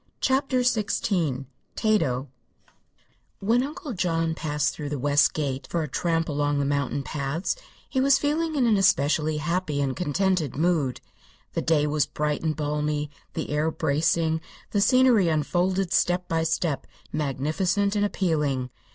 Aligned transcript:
CHAPTER 0.19 0.61
XVI 0.61 1.45
TATO 1.75 2.27
When 3.39 3.61
Uncle 3.61 3.93
John 3.93 4.33
passed 4.33 4.73
through 4.73 4.89
the 4.89 4.97
west 4.97 5.35
gate 5.35 5.67
for 5.69 5.83
a 5.83 5.87
tramp 5.87 6.27
along 6.27 6.57
the 6.57 6.65
mountain 6.65 7.03
paths 7.03 7.55
he 7.87 8.01
was 8.01 8.17
feeling 8.17 8.55
in 8.55 8.65
an 8.65 8.77
especially 8.77 9.37
happy 9.37 9.79
and 9.79 9.95
contented 9.95 10.55
mood. 10.55 11.01
The 11.53 11.61
day 11.61 11.85
was 11.85 12.07
bright 12.07 12.41
and 12.41 12.55
balmy, 12.55 13.11
the 13.35 13.51
air 13.51 13.69
bracing, 13.69 14.41
the 14.71 14.81
scenery 14.81 15.27
unfolded 15.27 15.93
step 15.93 16.27
by 16.27 16.45
step 16.45 16.87
magnificent 17.13 17.95
and 17.95 18.03
appealing. 18.03 18.71